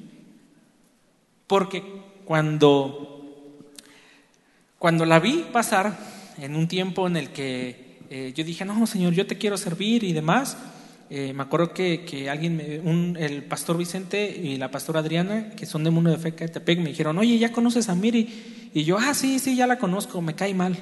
[1.47, 1.83] Porque
[2.25, 3.16] cuando
[4.79, 5.97] cuando la vi pasar
[6.39, 10.03] en un tiempo en el que eh, yo dije, no, Señor, yo te quiero servir
[10.03, 10.57] y demás,
[11.09, 15.89] eh, me acuerdo que, alguien, el pastor Vicente y la pastora Adriana, que son de
[15.89, 18.69] Mundo de Fe Catepec, me dijeron, oye, ¿ya conoces a Miri?
[18.73, 20.77] Y yo, ah, sí, sí, ya la conozco, me cae mal.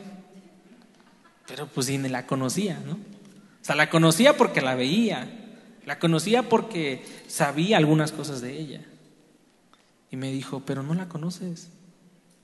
[1.48, 2.94] Pero pues ni la conocía, ¿no?
[2.94, 5.28] O sea, la conocía porque la veía,
[5.86, 8.82] la conocía porque sabía algunas cosas de ella.
[10.12, 11.70] Y me dijo, pero no la conoces.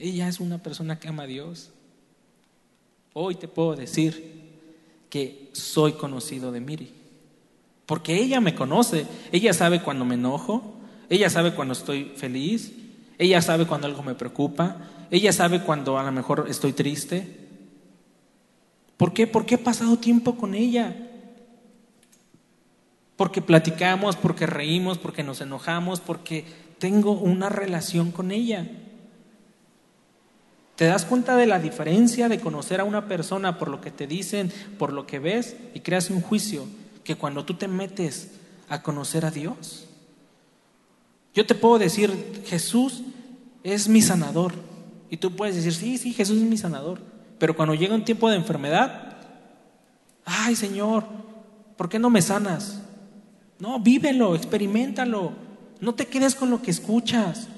[0.02, 1.70] Ella es una persona que ama a Dios.
[3.14, 4.42] Hoy te puedo decir
[5.10, 6.92] que soy conocido de Miri.
[7.86, 9.06] Porque ella me conoce.
[9.32, 10.74] Ella sabe cuando me enojo.
[11.08, 12.74] Ella sabe cuando estoy feliz.
[13.20, 14.78] Ella sabe cuando algo me preocupa.
[15.12, 17.38] Ella sabe cuando a lo mejor estoy triste.
[18.98, 19.28] ¿Por qué?
[19.28, 20.96] Porque he pasado tiempo con ella.
[23.18, 26.46] Porque platicamos, porque reímos, porque nos enojamos, porque
[26.80, 28.68] tengo una relación con ella.
[30.82, 34.08] ¿Te das cuenta de la diferencia de conocer a una persona por lo que te
[34.08, 36.66] dicen, por lo que ves y creas un juicio
[37.04, 38.32] que cuando tú te metes
[38.68, 39.86] a conocer a Dios?
[41.36, 43.04] Yo te puedo decir, Jesús
[43.64, 44.54] es mi sanador.
[45.12, 47.00] Y tú puedes decir, sí, sí, Jesús es mi sanador.
[47.38, 49.18] Pero cuando llega un tiempo de enfermedad,
[50.26, 51.06] ay Señor,
[51.78, 52.82] ¿por qué no me sanas?
[53.60, 55.34] No, vívelo, experimentalo.
[55.80, 57.50] No te quedes con lo que escuchas.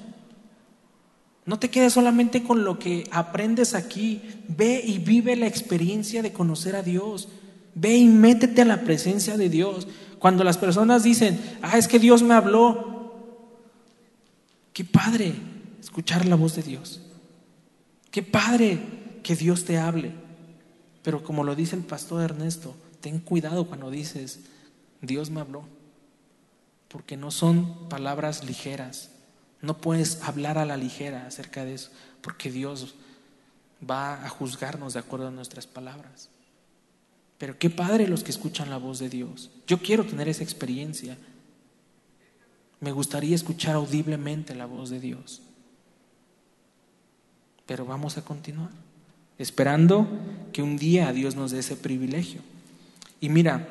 [1.46, 4.22] No te quedes solamente con lo que aprendes aquí.
[4.48, 7.28] Ve y vive la experiencia de conocer a Dios.
[7.74, 9.86] Ve y métete a la presencia de Dios.
[10.18, 12.94] Cuando las personas dicen, ah, es que Dios me habló.
[14.72, 15.34] Qué padre
[15.80, 17.02] escuchar la voz de Dios.
[18.10, 18.80] Qué padre
[19.22, 20.12] que Dios te hable.
[21.02, 24.40] Pero como lo dice el pastor Ernesto, ten cuidado cuando dices,
[25.02, 25.64] Dios me habló.
[26.88, 29.10] Porque no son palabras ligeras
[29.64, 32.94] no puedes hablar a la ligera acerca de eso, porque Dios
[33.88, 36.28] va a juzgarnos de acuerdo a nuestras palabras.
[37.38, 39.50] Pero qué padre los que escuchan la voz de Dios.
[39.66, 41.18] Yo quiero tener esa experiencia.
[42.80, 45.42] Me gustaría escuchar audiblemente la voz de Dios.
[47.66, 48.70] Pero vamos a continuar,
[49.38, 50.06] esperando
[50.52, 52.42] que un día Dios nos dé ese privilegio.
[53.20, 53.66] Y mira,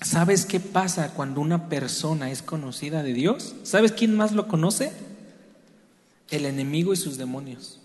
[0.00, 3.56] ¿sabes qué pasa cuando una persona es conocida de Dios?
[3.64, 4.92] ¿Sabes quién más lo conoce?
[6.30, 7.80] El enemigo y sus demonios.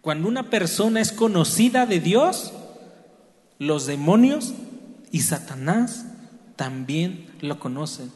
[0.00, 2.52] Cuando una persona es conocida de Dios,
[3.58, 4.54] los demonios
[5.12, 6.06] y Satanás
[6.56, 8.10] también lo conocen.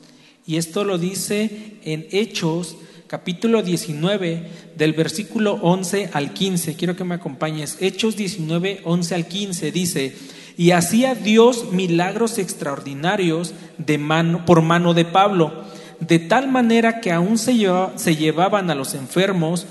[0.46, 2.76] Y esto lo dice en Hechos
[3.06, 6.74] capítulo 19 del versículo 11 al 15.
[6.74, 7.76] Quiero que me acompañes.
[7.80, 10.16] Hechos 19, 11 al 15 dice,
[10.56, 15.64] y hacía Dios milagros extraordinarios de mano, por mano de Pablo
[16.06, 19.66] de tal manera que aún se, llevaban a los enfermos,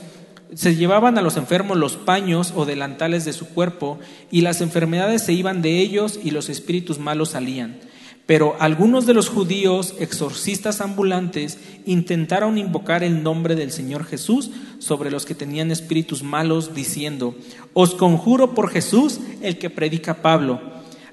[0.55, 3.99] se llevaban a los enfermos los paños o delantales de su cuerpo,
[4.31, 7.79] y las enfermedades se iban de ellos y los espíritus malos salían.
[8.25, 15.11] Pero algunos de los judíos, exorcistas ambulantes, intentaron invocar el nombre del Señor Jesús sobre
[15.11, 17.35] los que tenían espíritus malos, diciendo,
[17.73, 20.61] Os conjuro por Jesús, el que predica Pablo.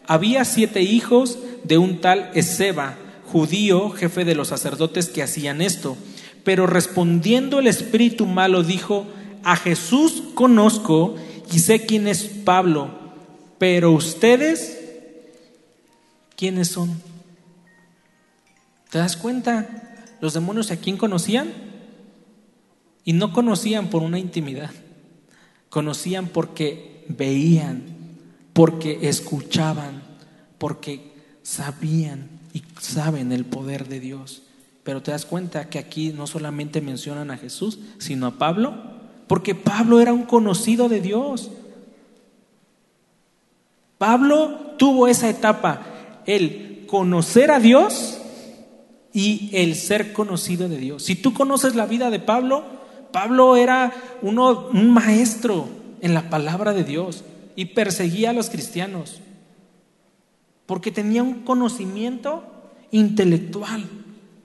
[0.06, 2.96] Había siete hijos de un tal Ezeba,
[3.30, 5.96] judío, jefe de los sacerdotes que hacían esto.
[6.44, 9.06] Pero respondiendo el espíritu malo dijo,
[9.42, 11.16] a Jesús conozco
[11.52, 12.90] y sé quién es Pablo,
[13.58, 14.78] pero ustedes,
[16.36, 17.00] ¿quiénes son?
[18.90, 19.68] ¿Te das cuenta?
[20.20, 21.52] Los demonios a quién conocían?
[23.04, 24.70] Y no conocían por una intimidad,
[25.68, 27.82] conocían porque veían,
[28.52, 30.02] porque escuchaban,
[30.58, 31.12] porque
[31.42, 34.42] sabían y saben el poder de Dios.
[34.82, 38.74] Pero te das cuenta que aquí no solamente mencionan a Jesús, sino a Pablo,
[39.26, 41.50] porque Pablo era un conocido de Dios.
[43.98, 45.82] Pablo tuvo esa etapa,
[46.26, 48.18] el conocer a Dios
[49.12, 51.04] y el ser conocido de Dios.
[51.04, 52.64] Si tú conoces la vida de Pablo,
[53.12, 55.68] Pablo era uno, un maestro
[56.00, 57.24] en la palabra de Dios
[57.56, 59.20] y perseguía a los cristianos
[60.70, 62.44] porque tenía un conocimiento
[62.92, 63.90] intelectual,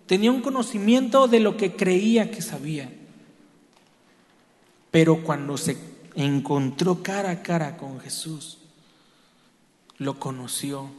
[0.07, 2.91] tenía un conocimiento de lo que creía que sabía.
[4.89, 5.77] Pero cuando se
[6.15, 8.57] encontró cara a cara con Jesús,
[9.99, 10.89] lo conoció,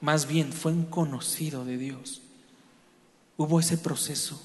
[0.00, 2.20] más bien fue un conocido de Dios.
[3.36, 4.42] Hubo ese proceso,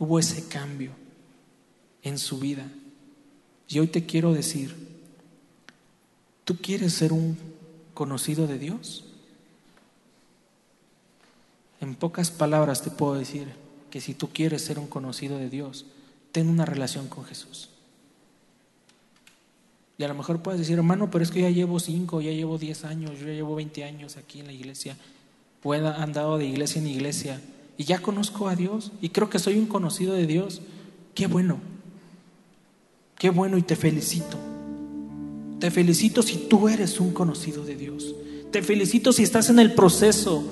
[0.00, 0.90] hubo ese cambio
[2.02, 2.68] en su vida.
[3.68, 4.74] Y hoy te quiero decir,
[6.44, 7.38] ¿tú quieres ser un
[7.94, 9.05] conocido de Dios?
[11.80, 13.48] En pocas palabras te puedo decir
[13.90, 15.86] que si tú quieres ser un conocido de Dios,
[16.32, 17.70] ten una relación con Jesús.
[19.98, 22.58] Y a lo mejor puedes decir, hermano, pero es que ya llevo cinco, ya llevo
[22.58, 24.96] diez años, yo ya llevo veinte años aquí en la iglesia,
[25.62, 27.40] o he andado de iglesia en iglesia,
[27.78, 30.60] y ya conozco a Dios, y creo que soy un conocido de Dios.
[31.14, 31.58] Qué bueno,
[33.18, 34.36] qué bueno y te felicito.
[35.58, 38.14] Te felicito si tú eres un conocido de Dios.
[38.50, 40.44] Te felicito si estás en el proceso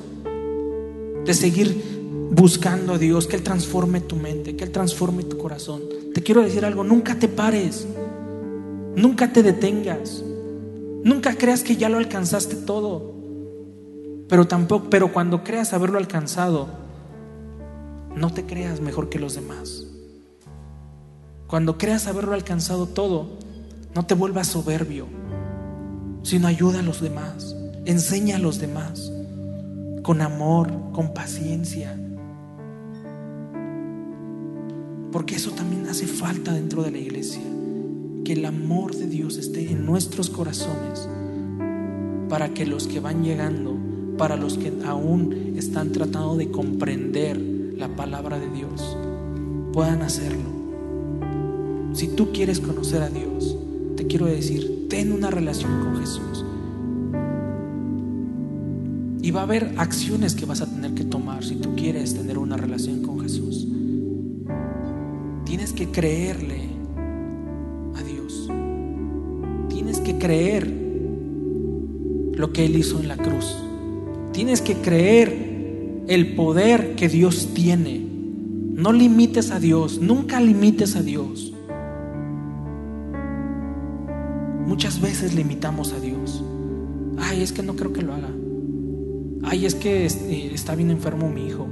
[1.25, 5.83] de seguir buscando a Dios, que Él transforme tu mente, que Él transforme tu corazón.
[6.13, 7.87] Te quiero decir algo, nunca te pares,
[8.97, 10.23] nunca te detengas,
[11.03, 13.15] nunca creas que ya lo alcanzaste todo,
[14.29, 16.69] pero tampoco, pero cuando creas haberlo alcanzado,
[18.15, 19.87] no te creas mejor que los demás.
[21.47, 23.39] Cuando creas haberlo alcanzado todo,
[23.95, 25.07] no te vuelvas soberbio,
[26.23, 29.11] sino ayuda a los demás, enseña a los demás
[30.05, 31.99] con amor, con paciencia.
[35.11, 37.41] Porque eso también hace falta dentro de la iglesia,
[38.23, 41.09] que el amor de Dios esté en nuestros corazones,
[42.29, 43.79] para que los que van llegando,
[44.19, 47.41] para los que aún están tratando de comprender
[47.75, 48.99] la palabra de Dios,
[49.73, 50.51] puedan hacerlo.
[51.95, 53.57] Si tú quieres conocer a Dios,
[53.97, 56.45] te quiero decir, ten una relación con Jesús.
[59.25, 62.37] Y va a haber acciones que vas a tener que tomar si tú quieres tener
[62.37, 63.67] una relación con Jesús.
[65.47, 66.69] Tienes que creerle
[67.97, 68.51] a Dios.
[69.71, 70.71] Tienes que creer
[72.35, 73.57] lo que Él hizo en la cruz.
[74.35, 78.07] Tienes que creer el poder que Dios tiene.
[78.75, 81.55] No limites a Dios, nunca limites a Dios.
[84.67, 86.45] Muchas veces limitamos a Dios.
[87.17, 88.29] Ay, es que no creo que lo haga.
[89.47, 91.67] Ay, es que eh, está bien enfermo mi hijo.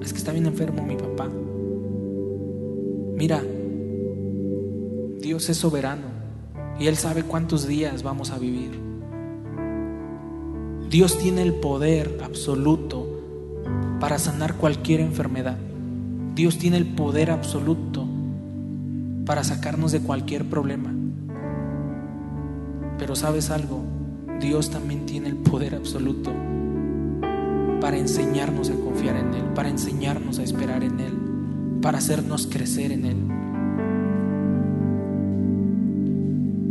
[0.00, 1.28] Es que está bien enfermo mi papá.
[3.16, 3.42] Mira,
[5.20, 6.06] Dios es soberano
[6.78, 8.70] y Él sabe cuántos días vamos a vivir.
[10.88, 13.06] Dios tiene el poder absoluto
[13.98, 15.58] para sanar cualquier enfermedad.
[16.34, 18.06] Dios tiene el poder absoluto
[19.24, 20.94] para sacarnos de cualquier problema.
[22.98, 23.82] Pero sabes algo,
[24.40, 26.30] Dios también tiene el poder absoluto
[27.80, 31.12] para enseñarnos a confiar en Él, para enseñarnos a esperar en Él,
[31.82, 33.16] para hacernos crecer en Él.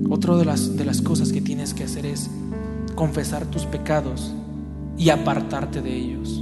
[0.10, 2.30] Otra de las, de las cosas que tienes que hacer es
[2.96, 4.34] confesar tus pecados
[4.98, 6.42] y apartarte de ellos.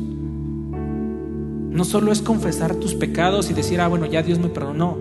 [1.71, 4.97] No solo es confesar tus pecados y decir, ah, bueno, ya Dios me perdonó.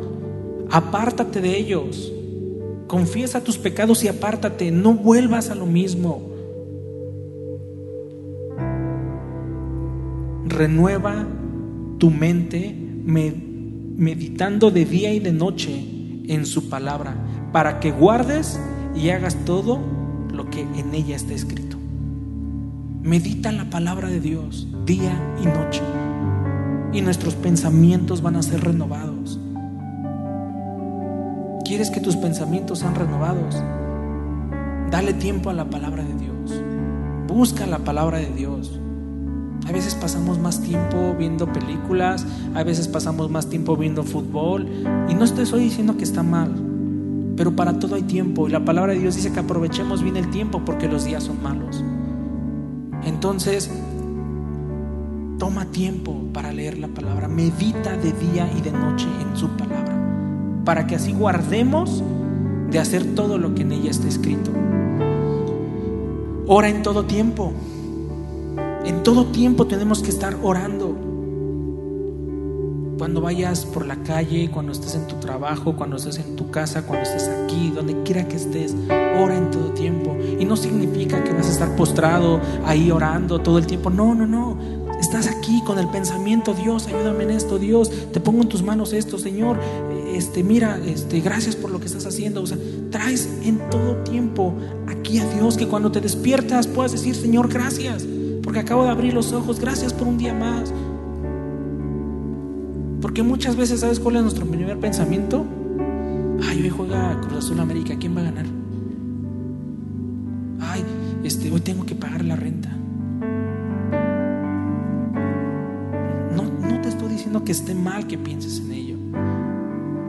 [0.70, 2.10] Apártate de ellos.
[2.86, 6.31] Confiesa tus pecados y apártate, no vuelvas a lo mismo.
[10.52, 11.26] Renueva
[11.98, 12.74] tu mente
[13.04, 15.84] meditando de día y de noche
[16.28, 17.14] en su palabra,
[17.52, 18.60] para que guardes
[18.94, 19.80] y hagas todo
[20.32, 21.76] lo que en ella está escrito.
[23.02, 25.82] Medita la palabra de Dios día y noche
[26.92, 29.40] y nuestros pensamientos van a ser renovados.
[31.64, 33.62] ¿Quieres que tus pensamientos sean renovados?
[34.90, 36.62] Dale tiempo a la palabra de Dios.
[37.26, 38.78] Busca la palabra de Dios.
[39.66, 44.66] A veces pasamos más tiempo viendo películas, a veces pasamos más tiempo viendo fútbol.
[45.08, 46.52] Y no estoy diciendo que está mal,
[47.36, 48.48] pero para todo hay tiempo.
[48.48, 51.42] Y la palabra de Dios dice que aprovechemos bien el tiempo porque los días son
[51.42, 51.82] malos.
[53.04, 53.70] Entonces,
[55.38, 57.28] toma tiempo para leer la palabra.
[57.28, 59.82] Medita de día y de noche en su palabra
[60.64, 62.02] para que así guardemos
[62.70, 64.50] de hacer todo lo que en ella está escrito.
[66.46, 67.52] Ora en todo tiempo.
[68.84, 70.96] En todo tiempo tenemos que estar orando.
[72.98, 76.86] Cuando vayas por la calle, cuando estés en tu trabajo, cuando estés en tu casa,
[76.86, 78.74] cuando estés aquí, donde quiera que estés,
[79.18, 80.16] ora en todo tiempo.
[80.38, 83.90] Y no significa que vas a estar postrado ahí orando todo el tiempo.
[83.90, 84.58] No, no, no.
[85.00, 88.92] Estás aquí con el pensamiento, Dios, ayúdame en esto, Dios, te pongo en tus manos
[88.92, 89.58] esto, Señor,
[90.12, 92.40] este, mira, este, gracias por lo que estás haciendo.
[92.42, 92.56] O sea,
[92.90, 94.54] traes en todo tiempo
[94.86, 98.06] aquí a Dios que cuando te despiertas puedas decir, Señor, gracias,
[98.42, 100.72] porque acabo de abrir los ojos, gracias por un día más.
[103.00, 105.44] Porque muchas veces, ¿sabes cuál es nuestro primer pensamiento?
[106.48, 108.46] Ay, hoy juega Cruz Azul América, ¿quién va a ganar?
[110.60, 110.84] Ay,
[111.24, 112.68] este, hoy tengo que pagar la renta.
[116.36, 118.82] No, no te estoy diciendo que esté mal que pienses en ello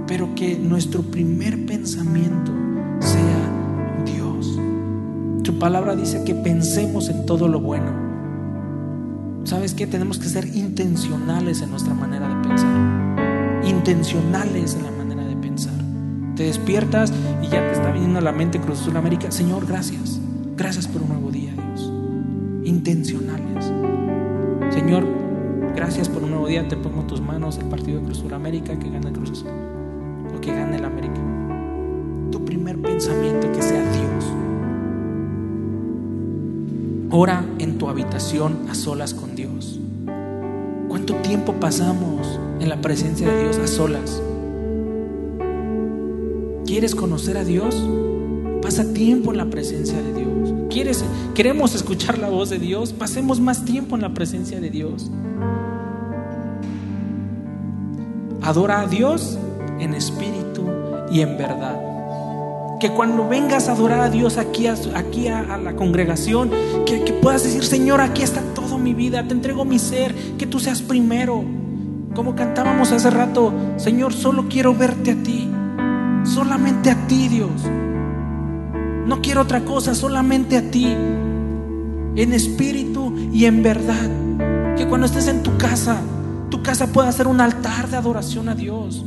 [0.07, 2.51] pero que nuestro primer pensamiento
[2.99, 4.59] sea Dios.
[5.43, 8.02] Tu palabra dice que pensemos en todo lo bueno.
[9.43, 9.87] ¿Sabes qué?
[9.87, 13.63] Tenemos que ser intencionales en nuestra manera de pensar.
[13.65, 15.73] Intencionales en la manera de pensar.
[16.35, 19.31] Te despiertas y ya te está viniendo a la mente Cruz Azul América.
[19.31, 20.19] Señor, gracias.
[20.55, 21.91] Gracias por un nuevo día, Dios.
[22.63, 23.71] Intencionales.
[24.73, 25.05] Señor,
[25.75, 26.67] gracias por un nuevo día.
[26.67, 29.73] Te pongo tus manos el partido de Cruz Azul América que gana Cruz Azul
[30.43, 31.21] que gane el América.
[32.31, 34.25] Tu primer pensamiento que sea Dios.
[37.11, 39.32] Ora en tu habitación a solas con.
[41.05, 44.21] ¿Cuánto tiempo pasamos en la presencia de Dios a solas?
[46.65, 47.75] ¿Quieres conocer a Dios?
[48.61, 50.53] Pasa tiempo en la presencia de Dios.
[50.69, 51.03] ¿Quieres,
[51.35, 52.93] queremos escuchar la voz de Dios?
[52.93, 55.11] Pasemos más tiempo en la presencia de Dios.
[58.41, 59.37] Adora a Dios
[59.81, 60.69] en espíritu
[61.11, 61.92] y en verdad.
[62.83, 66.51] Que cuando vengas a adorar a Dios aquí a, aquí a, la congregación,
[66.85, 70.59] que, puedas decir, Señor, aquí está toda mi vida, te entrego mi ser, que tú
[70.59, 71.45] seas primero.
[72.13, 75.49] Como cantábamos hace rato, Señor, solo quiero verte a ti,
[76.25, 77.63] solamente a ti, Dios.
[79.07, 84.75] No quiero otra cosa, solamente a ti, en espíritu y en verdad.
[84.75, 86.01] Que cuando estés en tu casa,
[86.49, 89.05] tu casa pueda ser un altar de adoración a Dios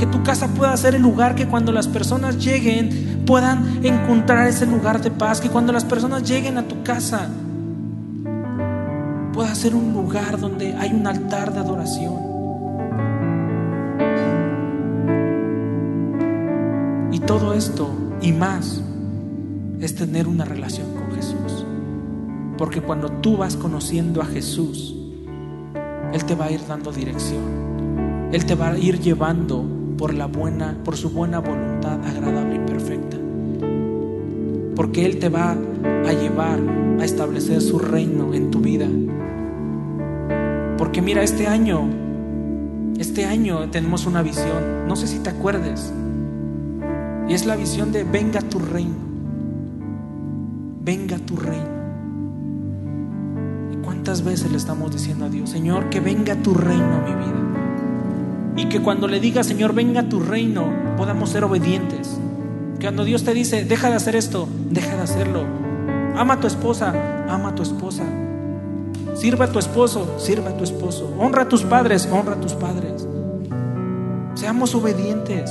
[0.00, 4.64] Que tu casa pueda ser el lugar que cuando las personas lleguen puedan encontrar ese
[4.64, 5.42] lugar de paz.
[5.42, 7.28] Que cuando las personas lleguen a tu casa
[9.34, 12.14] pueda ser un lugar donde hay un altar de adoración.
[17.12, 17.90] Y todo esto
[18.22, 18.80] y más
[19.80, 21.66] es tener una relación con Jesús.
[22.56, 24.96] Porque cuando tú vas conociendo a Jesús,
[26.14, 28.30] Él te va a ir dando dirección.
[28.32, 32.58] Él te va a ir llevando por la buena, por su buena voluntad agradable y
[32.60, 33.18] perfecta.
[34.74, 36.58] Porque Él te va a llevar
[36.98, 38.86] a establecer su reino en tu vida.
[40.78, 41.86] Porque mira, este año,
[42.98, 45.92] este año tenemos una visión, no sé si te acuerdes,
[47.28, 48.96] y es la visión de venga tu reino.
[50.82, 51.68] Venga tu reino.
[53.70, 57.14] ¿Y cuántas veces le estamos diciendo a Dios, Señor, que venga tu reino a mi
[57.22, 57.39] vida?
[58.56, 62.18] Y que cuando le diga, Señor, venga tu reino, podamos ser obedientes.
[62.80, 65.44] Cuando Dios te dice, deja de hacer esto, deja de hacerlo.
[66.16, 66.92] Ama a tu esposa,
[67.28, 68.04] ama a tu esposa.
[69.14, 71.14] Sirva a tu esposo, sirva a tu esposo.
[71.18, 73.06] Honra a tus padres, honra a tus padres.
[74.34, 75.50] Seamos obedientes.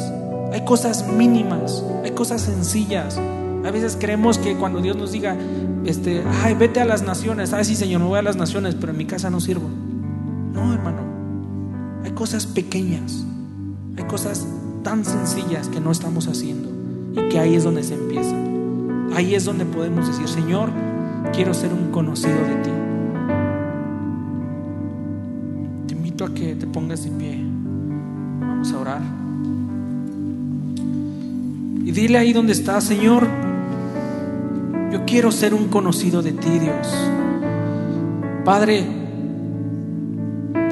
[0.52, 3.20] Hay cosas mínimas, hay cosas sencillas.
[3.64, 5.38] A veces creemos que cuando Dios nos diga,
[5.86, 8.92] este, ay, vete a las naciones, ay, sí, Señor, me voy a las naciones, pero
[8.92, 9.70] en mi casa no sirvo.
[12.20, 13.24] Cosas pequeñas,
[13.96, 14.46] hay cosas
[14.84, 16.70] tan sencillas que no estamos haciendo
[17.14, 18.36] y que ahí es donde se empieza.
[19.16, 20.70] Ahí es donde podemos decir, Señor,
[21.32, 22.72] quiero ser un conocido de ti.
[25.88, 27.42] Te invito a que te pongas de pie.
[28.42, 29.02] Vamos a orar.
[31.86, 33.30] Y dile ahí donde está, Señor,
[34.92, 36.94] yo quiero ser un conocido de ti, Dios.
[38.44, 38.86] Padre,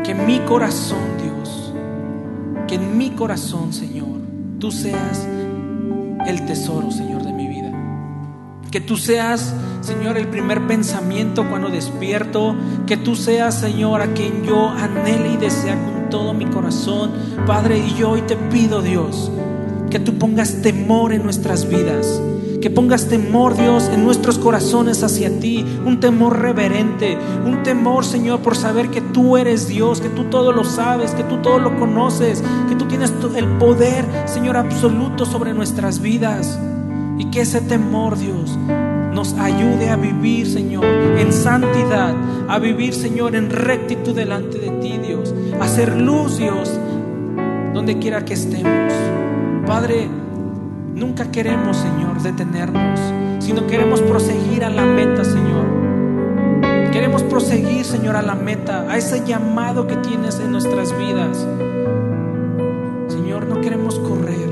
[0.04, 1.17] que en mi corazón,
[2.68, 4.20] que en mi corazón, Señor,
[4.60, 5.28] tú seas
[6.26, 7.72] el tesoro, Señor, de mi vida.
[8.70, 12.56] Que tú seas, Señor, el primer pensamiento cuando despierto.
[12.86, 17.12] Que tú seas, Señor, a quien yo anhele y desea con todo mi corazón.
[17.46, 19.32] Padre, y yo hoy te pido, Dios,
[19.90, 22.22] que tú pongas temor en nuestras vidas.
[22.62, 25.66] Que pongas temor, Dios, en nuestros corazones hacia ti.
[25.86, 27.18] Un temor reverente.
[27.46, 31.24] Un temor, Señor, por saber que tú eres Dios, que tú todo lo sabes, que
[31.24, 36.60] tú todo lo conoces, que tú tienes el poder, Señor, absoluto sobre nuestras vidas.
[37.20, 38.58] Y que ese temor, Dios,
[39.14, 42.16] nos ayude a vivir, Señor, en santidad,
[42.48, 46.72] a vivir, Señor, en rectitud delante de ti, Dios, a hacer luz, Dios,
[47.74, 48.94] donde quiera que estemos.
[49.66, 50.08] Padre,
[50.98, 53.00] nunca queremos, Señor, detenernos,
[53.40, 56.92] sino queremos proseguir a la meta, Señor.
[56.92, 61.46] Queremos proseguir, Señor, a la meta, a ese llamado que tienes en nuestras vidas.
[63.08, 64.50] Señor, no queremos correr,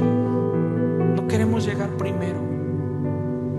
[1.16, 2.40] no queremos llegar primero,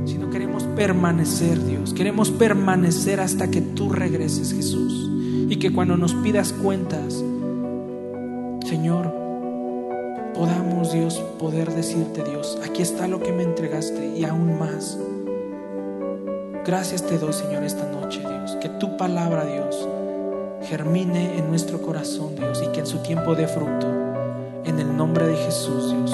[0.05, 1.93] sino queremos permanecer, Dios.
[1.93, 5.11] Queremos permanecer hasta que tú regreses, Jesús.
[5.49, 7.24] Y que cuando nos pidas cuentas,
[8.64, 9.16] Señor,
[10.97, 14.99] Dios, poder decirte, Dios, aquí está lo que me entregaste y aún más.
[16.64, 18.57] Gracias te doy, Señor, esta noche, Dios.
[18.62, 19.86] Que tu palabra, Dios,
[20.62, 23.86] germine en nuestro corazón, Dios, y que en su tiempo dé fruto.
[24.64, 26.12] En el nombre de Jesús, Dios.